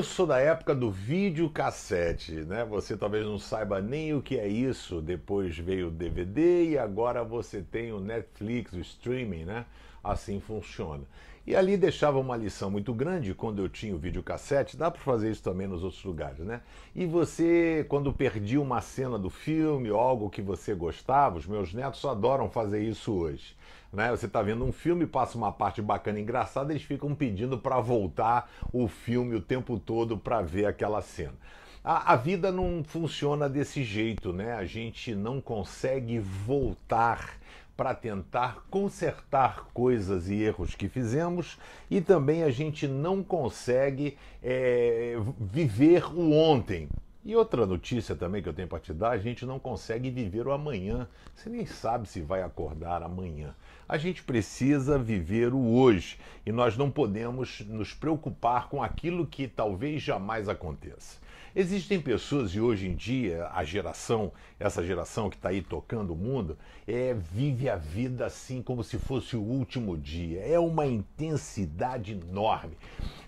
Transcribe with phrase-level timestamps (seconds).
[0.00, 2.64] Eu sou da época do videocassete, né?
[2.64, 4.98] Você talvez não saiba nem o que é isso.
[5.02, 9.66] Depois veio o DVD e agora você tem o Netflix, o streaming, né?
[10.02, 11.04] Assim funciona.
[11.46, 15.30] E ali deixava uma lição muito grande quando eu tinha o videocassete, dá para fazer
[15.30, 16.60] isso também nos outros lugares, né?
[16.94, 22.04] E você, quando perdia uma cena do filme algo que você gostava, os meus netos
[22.04, 23.56] adoram fazer isso hoje.
[23.92, 24.10] Né?
[24.10, 28.50] Você está vendo um filme, passa uma parte bacana engraçada, eles ficam pedindo para voltar
[28.72, 31.34] o filme o tempo todo para ver aquela cena.
[31.82, 34.52] A, a, vida não funciona desse jeito, né?
[34.52, 37.40] A gente não consegue voltar
[37.80, 41.58] para tentar consertar coisas e erros que fizemos
[41.90, 46.90] e também a gente não consegue é, viver o ontem.
[47.24, 50.46] E outra notícia também que eu tenho para te dar: a gente não consegue viver
[50.46, 51.08] o amanhã.
[51.34, 53.54] Você nem sabe se vai acordar amanhã.
[53.88, 59.48] A gente precisa viver o hoje e nós não podemos nos preocupar com aquilo que
[59.48, 61.16] talvez jamais aconteça.
[61.54, 66.16] Existem pessoas, e hoje em dia a geração, essa geração que está aí tocando o
[66.16, 70.40] mundo, é, vive a vida assim como se fosse o último dia.
[70.42, 72.76] É uma intensidade enorme.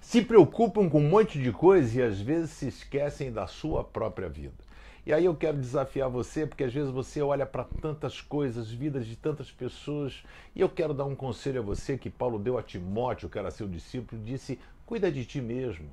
[0.00, 4.28] Se preocupam com um monte de coisa e às vezes se esquecem da sua própria
[4.28, 4.72] vida.
[5.04, 9.04] E aí eu quero desafiar você, porque às vezes você olha para tantas coisas, vidas
[9.04, 10.22] de tantas pessoas,
[10.54, 13.50] e eu quero dar um conselho a você que Paulo deu a Timóteo, que era
[13.50, 15.90] seu discípulo, disse: cuida de ti mesmo.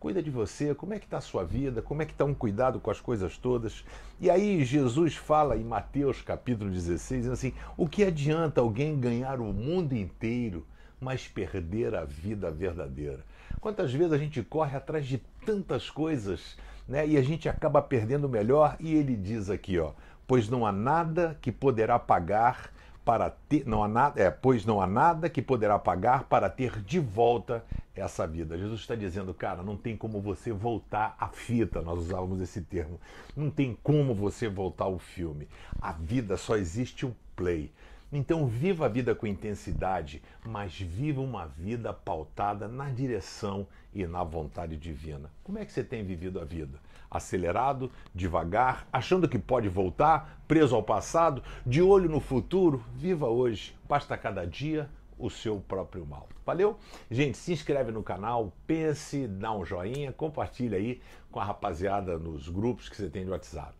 [0.00, 2.32] Cuida de você, como é que está a sua vida, como é que está um
[2.32, 3.84] cuidado com as coisas todas.
[4.20, 9.52] E aí Jesus fala em Mateus capítulo 16, assim, o que adianta alguém ganhar o
[9.52, 10.64] mundo inteiro,
[11.00, 13.24] mas perder a vida verdadeira?
[13.60, 18.26] Quantas vezes a gente corre atrás de tantas coisas, né, e a gente acaba perdendo
[18.26, 19.90] o melhor, e ele diz aqui, ó,
[20.28, 22.70] pois não há nada que poderá pagar
[23.04, 26.82] para ter, não há nada, é, pois não há nada que poderá pagar para ter
[26.82, 27.64] de volta
[27.98, 28.56] essa vida.
[28.56, 33.00] Jesus está dizendo, cara, não tem como você voltar a fita, nós usávamos esse termo.
[33.36, 35.48] Não tem como você voltar ao filme.
[35.80, 37.72] A vida só existe o play.
[38.10, 44.24] Então viva a vida com intensidade, mas viva uma vida pautada na direção e na
[44.24, 45.30] vontade divina.
[45.44, 46.78] Como é que você tem vivido a vida?
[47.10, 52.82] Acelerado, devagar, achando que pode voltar, preso ao passado, de olho no futuro?
[52.94, 53.76] Viva hoje.
[53.86, 56.28] Basta cada dia o seu próprio mal.
[56.44, 56.78] Valeu?
[57.10, 62.48] Gente, se inscreve no canal, pense, dá um joinha, compartilha aí com a rapaziada nos
[62.48, 63.77] grupos que você tem de WhatsApp.